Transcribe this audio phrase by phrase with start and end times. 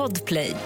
[0.00, 0.56] Podplay.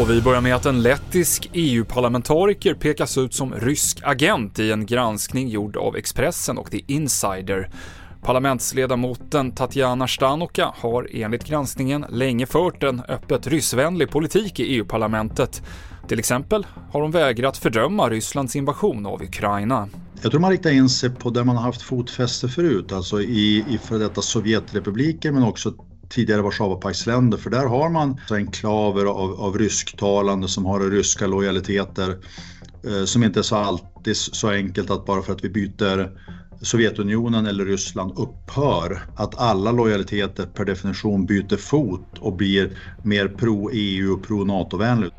[0.00, 4.86] Och vi börjar med att en lettisk EU-parlamentariker pekas ut som rysk agent i en
[4.86, 7.70] granskning gjord av Expressen och The Insider.
[8.22, 15.62] Parlamentsledamoten Tatjana Stanoka har enligt granskningen länge fört en öppet ryssvänlig politik i EU-parlamentet.
[16.08, 19.88] Till exempel har hon vägrat fördöma Rysslands invasion av Ukraina.
[20.22, 23.64] Jag tror man riktar in sig på där man har haft fotfäste förut, alltså i,
[23.68, 25.74] i före detta Sovjetrepubliker men också
[26.10, 32.16] tidigare Warszawapaktsländer för där har man enklaver av, av rysktalande som har ryska lojaliteter
[32.86, 36.10] eh, som inte är så alltid så enkelt att bara för att vi byter
[36.62, 44.12] Sovjetunionen eller Ryssland upphör, att alla lojaliteter per definition byter fot och blir mer pro-EU
[44.12, 45.14] och pro-NATO-vänligt.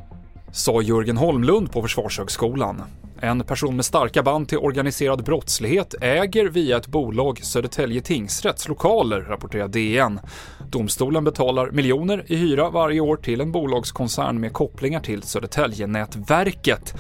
[0.52, 2.82] Sa Jörgen Holmlund på Försvarshögskolan.
[3.24, 9.22] En person med starka band till organiserad brottslighet äger via ett bolag Södertälje tingsrätts lokaler,
[9.22, 10.20] rapporterar DN.
[10.70, 16.94] Domstolen betalar miljoner i hyra varje år till en bolagskoncern med kopplingar till Södertäljenätverket.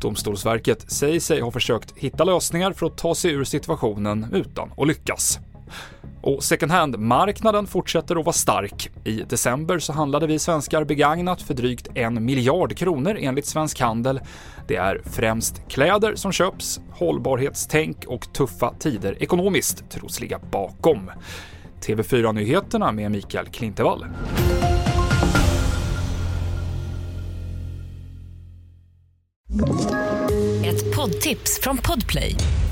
[0.00, 4.86] Domstolsverket säger sig ha försökt hitta lösningar för att ta sig ur situationen utan att
[4.86, 5.40] lyckas.
[6.22, 8.90] Och second hand-marknaden fortsätter att vara stark.
[9.04, 14.20] I december så handlade vi svenskar begagnat för drygt en miljard kronor enligt Svensk Handel.
[14.68, 21.10] Det är främst kläder som köps, hållbarhetstänk och tuffa tider ekonomiskt tros ligga bakom.
[21.80, 24.06] TV4-nyheterna med Mikael Klintevall.
[30.64, 32.36] Ett poddtips från Podplay.